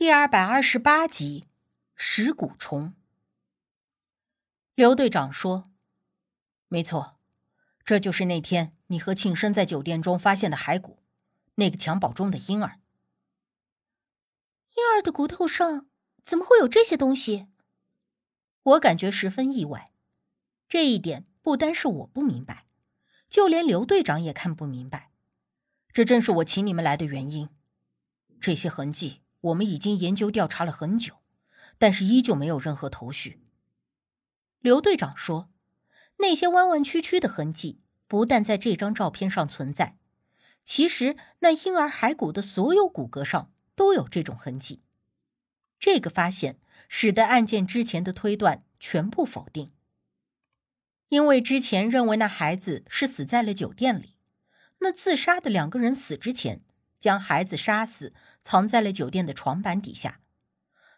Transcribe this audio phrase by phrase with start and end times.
[0.00, 1.46] 第二百二十八集，
[1.94, 2.94] 食骨虫。
[4.74, 5.70] 刘队长说
[6.68, 7.18] ：“没错，
[7.84, 11.02] 这就是那天你和庆生在酒店中发现的骸骨，
[11.56, 12.80] 那个襁褓中的婴儿。
[14.70, 15.90] 婴儿的骨头上
[16.24, 17.48] 怎么会有这些东西？
[18.62, 19.92] 我感觉十分意外。
[20.66, 22.64] 这一点不单是我不明白，
[23.28, 25.10] 就连刘队长也看不明白。
[25.92, 27.50] 这正是我请你们来的原因。
[28.40, 31.16] 这些痕迹。”我们已经研究调查了很久，
[31.78, 33.40] 但是依旧没有任何头绪。
[34.60, 35.50] 刘队长说
[36.18, 39.96] ：“那些弯弯曲曲的痕迹不但在这张照片上存在，
[40.62, 44.82] 其实那婴儿骸骨的所有骨骼上都有这种痕迹。”
[45.80, 49.72] 这个发现使得案件之前的推断全部否定，
[51.08, 54.16] 因为之前认为那孩子是死在了酒店里，
[54.80, 56.62] 那自杀的两个人死之前。
[57.00, 58.12] 将孩子杀死，
[58.42, 60.20] 藏在了酒店的床板底下，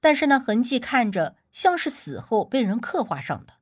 [0.00, 3.54] 但是那痕迹看着像是死后被人刻画上的。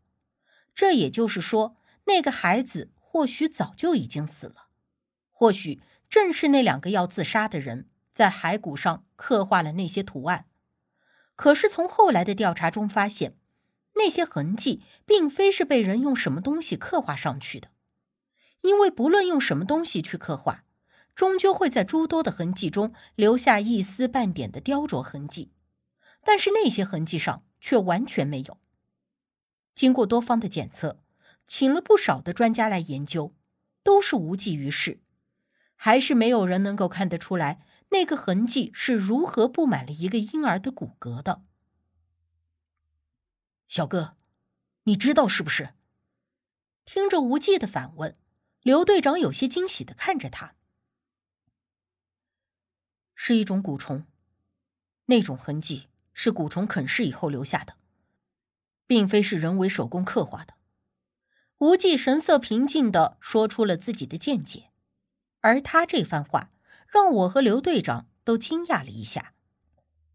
[0.75, 4.67] 这也就是说，那个孩子或许早就已经死了，
[5.31, 10.47] 或许正是那两个要自杀的人在骸骨上刻画了那些图案。
[11.37, 13.37] 可是从后来的调查中发现，
[13.95, 17.69] 那些痕迹并非是被人用什么东西刻画上去的，
[18.63, 20.64] 因为不论用什么东西去刻画。
[21.15, 25.53] 终究会在诸多的痕迹中留下一丝半点的雕琢痕迹，
[26.25, 28.59] 但是那些痕迹上却完全没有。
[29.75, 31.01] 经过多方的检测，
[31.47, 33.35] 请了不少的专家来研究，
[33.83, 35.01] 都是无济于事，
[35.77, 41.43] 还是没有人能够看得出来那个痕迹是如何布满了一个婴儿的骨骼的。
[43.69, 44.17] 小哥，
[44.85, 45.75] 你知道是不是？
[46.85, 48.17] 听着无忌的反问，
[48.63, 50.55] 刘队长有些惊喜的看着他。
[53.15, 54.05] 是一种蛊虫，
[55.07, 57.75] 那种痕迹是蛊虫啃噬以后留下的，
[58.87, 60.55] 并非是人为手工刻画的。
[61.59, 64.71] 无忌神色平静的说出了自己的见解，
[65.41, 66.51] 而他这番话
[66.89, 69.33] 让我和刘队长都惊讶了一下，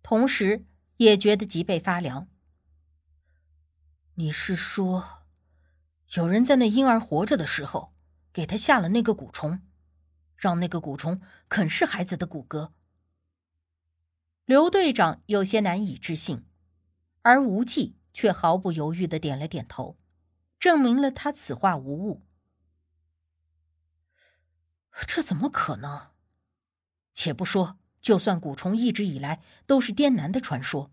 [0.03, 0.65] 同时
[0.97, 2.27] 也觉得脊背发凉。
[4.15, 5.23] 你是说，
[6.15, 7.93] 有人在那婴儿活着的时候
[8.33, 9.61] 给他下了那个蛊虫，
[10.35, 12.71] 让那个蛊虫啃噬孩子的骨骼？
[14.49, 16.43] 刘队长有些难以置信，
[17.21, 19.99] 而无忌却毫不犹豫的点了点头，
[20.59, 22.25] 证明了他此话无误。
[25.05, 26.07] 这怎么可能？
[27.13, 30.91] 且不说，就算蛊虫一直以来都是滇南的传说，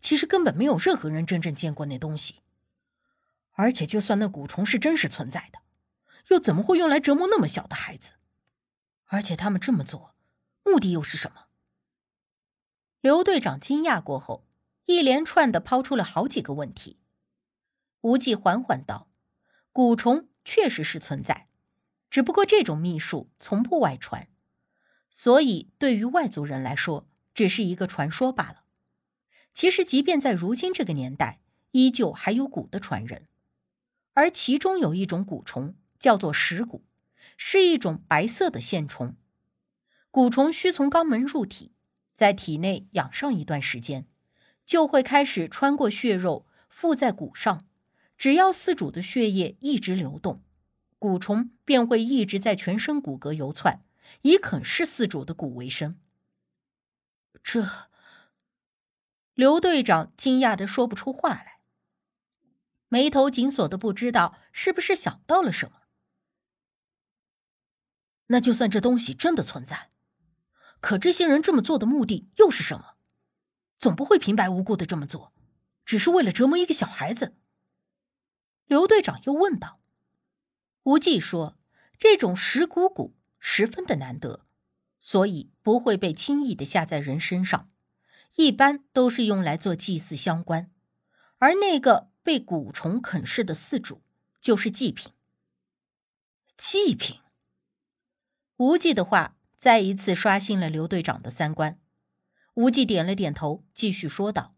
[0.00, 2.40] 其实根本没有任何人真正见过那东西。
[3.50, 5.58] 而且，就算那蛊虫是真实存在的，
[6.28, 8.12] 又怎么会用来折磨那么小的孩子？
[9.08, 10.14] 而且他们这么做，
[10.64, 11.47] 目的又是什么？
[13.00, 14.44] 刘队长惊讶过后，
[14.86, 16.98] 一连串的抛出了好几个问题。
[18.00, 19.08] 无忌缓缓道
[19.72, 21.46] ：“蛊虫确实是存在，
[22.10, 24.26] 只不过这种秘术从不外传，
[25.10, 28.64] 所以对于外族人来说，只是一个传说罢了。
[29.54, 33.28] 其实，即便在如今这个年代，依旧还有蛊的传人，
[34.14, 36.80] 而其中有一种蛊虫叫做石蛊，
[37.36, 39.14] 是一种白色的线虫。
[40.10, 41.70] 蛊虫需从肛门入体。”
[42.18, 44.08] 在体内养上一段时间，
[44.66, 47.64] 就会开始穿过血肉附在骨上。
[48.16, 50.42] 只要饲主的血液一直流动，
[50.98, 53.84] 蛊虫便会一直在全身骨骼游窜，
[54.22, 56.00] 以啃噬饲主的骨为生。
[57.40, 57.88] 这，
[59.34, 61.60] 刘队长惊讶的说不出话来，
[62.88, 65.82] 眉头紧锁的不知道是不是想到了什么。
[68.26, 69.90] 那就算这东西真的存在。
[70.80, 72.96] 可这些人这么做的目的又是什么？
[73.78, 75.32] 总不会平白无故的这么做，
[75.84, 77.36] 只是为了折磨一个小孩子。
[78.66, 79.80] 刘队长又问道。
[80.82, 81.58] 无忌说
[81.98, 84.46] ：“这种石骨骨十分的难得，
[84.98, 87.70] 所以不会被轻易的下在人身上，
[88.34, 90.70] 一般都是用来做祭祀相关。
[91.38, 94.02] 而那个被蛊虫啃噬的四主，
[94.40, 95.12] 就是祭品。
[96.56, 97.20] 祭品。”
[98.58, 99.37] 无忌的话。
[99.58, 101.80] 再一次刷新了刘队长的三观。
[102.54, 104.54] 无忌点了点头，继续说道：“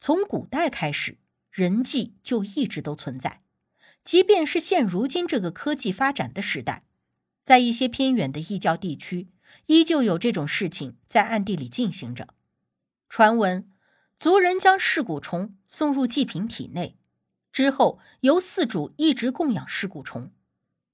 [0.00, 1.18] 从古代开始，
[1.50, 3.42] 人祭就一直都存在。
[4.02, 6.84] 即便是现如今这个科技发展的时代，
[7.42, 9.28] 在一些偏远的异教地区，
[9.66, 12.28] 依旧有这种事情在暗地里进行着。
[13.10, 13.70] 传闻，
[14.18, 16.96] 族人将噬骨虫送入祭品体内，
[17.52, 20.30] 之后由四主一直供养噬骨虫，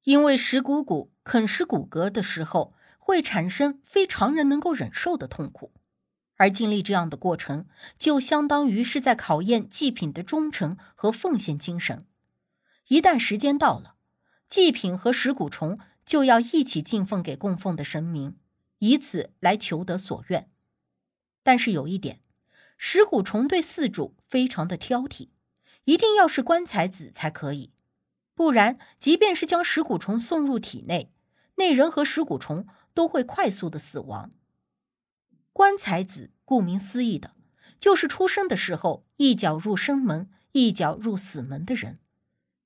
[0.03, 5.73] 因为石骨骨啃食骨骼的时候。”会产生非常人能够忍受的痛苦，
[6.37, 7.67] 而经历这样的过程，
[7.99, 12.07] 就相当于是在考验祭品的忠诚和奉献精神。
[12.87, 13.97] 一旦时间到了，
[14.49, 18.37] 祭品和石骨虫就要一起敬奉给供奉的神明，
[18.79, 20.49] 以此来求得所愿。
[21.43, 22.21] 但是有一点，
[22.77, 25.31] 石骨虫对饲主非常的挑剔，
[25.85, 27.73] 一定要是棺材子才可以，
[28.35, 31.13] 不然，即便是将石骨虫送入体内，
[31.57, 34.33] 那人和石骨虫都会快速的死亡。
[35.53, 37.35] 棺材子顾名思义的，
[37.79, 41.99] 就是出生的时候一脚入生门，一脚入死门的人。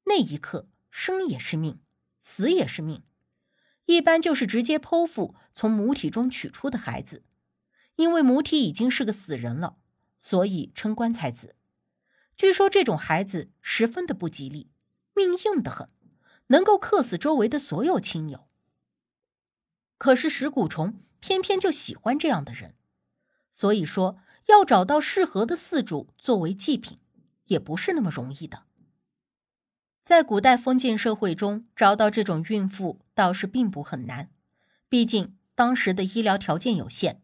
[0.05, 1.81] 那一刻，生也是命，
[2.21, 3.03] 死也是命。
[3.87, 7.25] 一般就是直接剖腹从母体中取出的孩子，
[7.97, 9.77] 因为母体已经是个死人了，
[10.19, 11.57] 所以称棺材子。
[12.37, 14.71] 据说这种孩子十分的不吉利，
[15.15, 15.89] 命硬的很，
[16.49, 18.49] 能够克死周围的所有亲友。
[19.99, 21.01] 可是石骨虫。
[21.27, 22.75] 偏偏就喜欢这样的人，
[23.51, 24.19] 所以说
[24.49, 26.99] 要找到适合的饲主作为祭品，
[27.47, 28.65] 也不是那么容易的。
[30.03, 34.29] 在古代封建社会中，找到这种孕妇倒是并不很难，
[34.91, 37.23] 毕竟当时的医疗条件有限，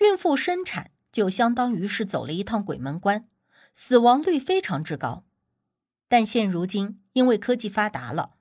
[0.00, 3.28] 孕妇生产就相当于是走了一趟鬼门关，
[3.72, 5.24] 死亡率非常之高。
[6.08, 8.32] 但现如今，因为科技发达了，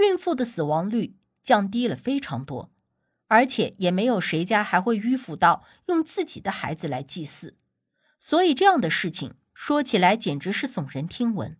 [0.00, 2.73] 孕妇的死亡率降低了非常多。
[3.28, 7.56] 而且也没有谁家还会迂腐到用自己的孩子来祭祀，
[8.18, 11.56] 所以这样的事情说起来简直是耸人听闻。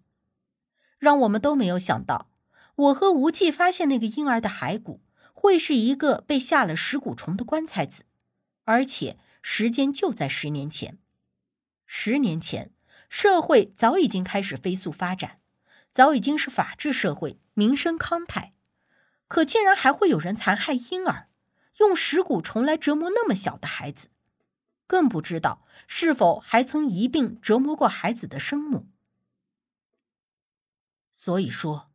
[0.99, 2.31] 让我们都没有想到，
[2.76, 5.02] 我和无忌发现那个婴儿的骸骨
[5.32, 8.05] 会是一个被下了食骨虫的棺材子，
[8.64, 10.99] 而且时间就在十年前。
[11.87, 12.72] 十年前，
[13.08, 15.40] 社会早已经开始飞速发展，
[15.93, 18.55] 早已经是法治社会，民生康泰，
[19.28, 21.28] 可竟然还会有人残害婴儿。
[21.79, 24.09] 用食骨虫来折磨那么小的孩子，
[24.87, 28.88] 更不知道是否还曾一并折磨过孩子的生母。
[31.11, 31.91] 所以说，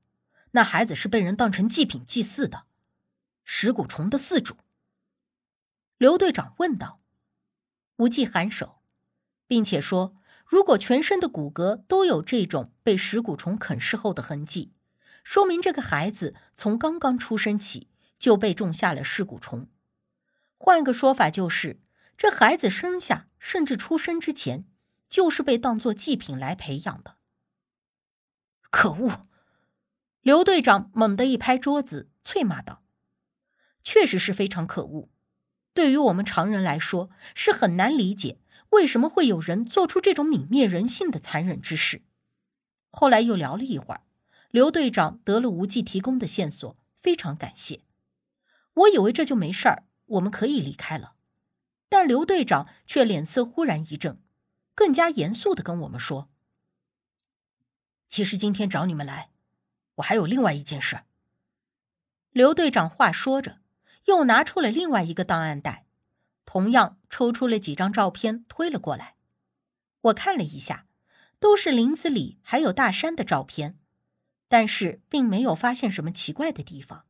[0.52, 2.66] 那孩子是被人当成祭品祭祀的。
[3.44, 4.58] 食骨虫的饲主，
[5.98, 7.00] 刘队长问道。
[7.98, 8.82] 无忌颔首，
[9.48, 10.16] 并且说
[10.46, 14.72] ：“如果全身的骨骼都有这种被食骨虫啃噬后的痕迹，
[15.24, 17.89] 说明这个孩子从刚刚出生起。”
[18.20, 19.68] 就被种下了尸骨虫。
[20.58, 21.80] 换个说法，就是
[22.18, 24.66] 这孩子生下甚至出生之前，
[25.10, 27.16] 就是被当做祭品来培养的。
[28.70, 29.22] 可恶！
[30.22, 32.84] 刘队长猛地一拍桌子，啐骂道
[33.84, 35.10] ：“确实是非常可恶。
[35.74, 38.38] 对于我们常人来说，是很难理解
[38.72, 42.04] 为什么会有人做出这种泯灭人性的残忍之事。”
[42.92, 44.02] 后来又聊了一会儿，
[44.52, 47.80] 刘队长得了无忌提供的线索，非常感谢。
[48.80, 51.16] 我以为这就没事儿，我们可以离开了，
[51.90, 54.22] 但刘队长却脸色忽然一正，
[54.74, 56.30] 更加严肃的跟我们说
[58.08, 59.32] ：“其实今天找你们来，
[59.96, 61.02] 我还有另外一件事。”
[62.32, 63.60] 刘队长话说着，
[64.06, 65.86] 又拿出了另外一个档案袋，
[66.46, 69.16] 同样抽出了几张照片推了过来。
[70.02, 70.88] 我看了一下，
[71.40, 73.78] 都是林子里还有大山的照片，
[74.48, 77.08] 但是并没有发现什么奇怪的地方。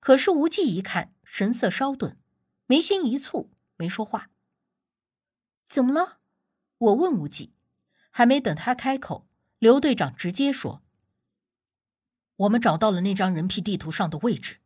[0.00, 2.18] 可是无忌一看，神色稍顿，
[2.66, 4.30] 眉心一蹙，没说话。
[5.66, 6.18] 怎么了？
[6.78, 7.54] 我问无忌。
[8.10, 9.28] 还没等他开口，
[9.60, 10.82] 刘队长直接说
[12.34, 14.58] ：“我们找到了那张人皮地图上的位置。”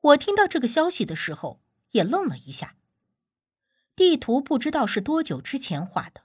[0.00, 1.60] 我听到这个消息的时候，
[1.90, 2.76] 也愣了一下。
[3.96, 6.22] 地图不知道是多久之前画的，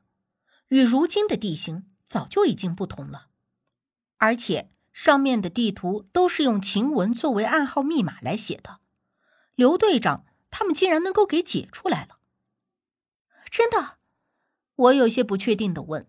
[0.67, 3.29] 与如今的地形早就已经不同了，
[4.17, 4.69] 而且。
[4.93, 8.79] 上面的地图都是用晴文作为暗号密码来写的，
[9.55, 12.19] 刘队长他们竟然能够给解出来了，
[13.49, 13.97] 真的？
[14.75, 16.07] 我有些不确定的问。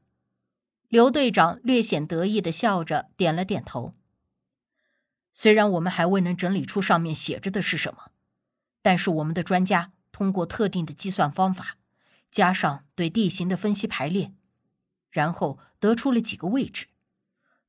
[0.89, 3.93] 刘队长略显得意的笑着点了点头。
[5.33, 8.11] 虽然我们还未能整理出上面写着的是什么，
[8.83, 11.79] 但是我们的专家通过特定的计算方法，
[12.31, 14.35] 加上对地形的分析排列，
[15.11, 16.89] 然后得出了几个位置。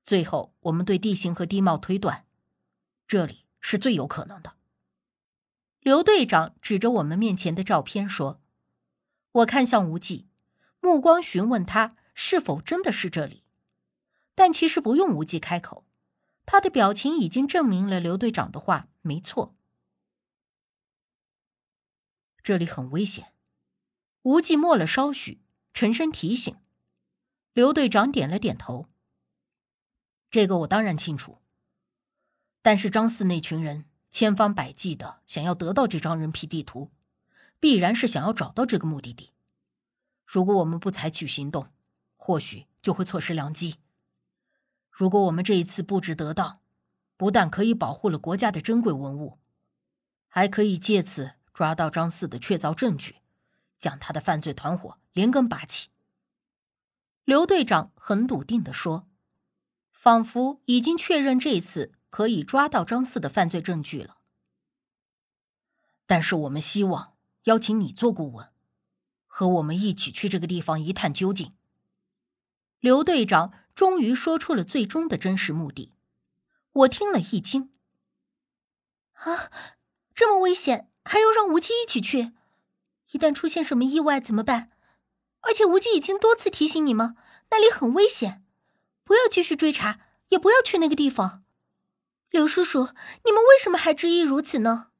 [0.03, 2.25] 最后，我们对地形和地貌推断，
[3.07, 4.57] 这里是最有可能的。
[5.79, 8.41] 刘队长指着我们面前的照片说
[9.31, 10.27] ：“我看向无忌，
[10.81, 13.43] 目光询问他是否真的是这里。
[14.35, 15.85] 但其实不用无忌开口，
[16.45, 19.55] 他的表情已经证明了刘队长的话没错。
[22.41, 23.33] 这里很危险。”
[24.23, 25.41] 无忌默了稍许，
[25.73, 26.55] 沉声提醒。
[27.53, 28.87] 刘队长点了点头。
[30.33, 31.37] 这个我当然清楚，
[32.63, 36.89] 但是张四那群人千方百计的想要得到这张人皮地图，
[37.59, 39.33] 必然是想要找到这个目的地。
[40.25, 41.67] 如果我们不采取行动，
[42.17, 43.75] 或许就会错失良机。
[44.89, 46.61] 如果我们这一次布置得当，
[47.15, 49.37] 不但可以保护了国家的珍贵文物，
[50.27, 53.17] 还可以借此抓到张四的确凿证据，
[53.77, 55.89] 将他的犯罪团伙连根拔起。
[57.23, 59.07] 刘队长很笃定的说，
[60.03, 64.17] 仿佛已经确认这次可以抓到张四的犯罪证据了。
[66.05, 67.13] 但是我们希望
[67.45, 68.49] 邀请你做顾问，
[69.27, 71.53] 和我们一起去这个地方一探究竟。
[72.81, 75.93] 刘队长终于说出了最终的真实目的。
[76.73, 77.71] 我听了一惊。
[79.13, 79.49] 啊，
[80.13, 82.33] 这么危险，还要让无忌一起去？
[83.11, 84.71] 一旦出现什么意外怎么办？
[85.39, 87.15] 而且无忌已经多次提醒你们，
[87.51, 88.42] 那里很危险，
[89.03, 91.43] 不要继续追查，也不要去那个地方。
[92.29, 92.89] 刘叔叔，
[93.25, 94.92] 你们为什么还执意如此呢？